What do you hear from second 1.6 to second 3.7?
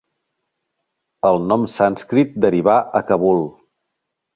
sànscrit derivà a Kabul.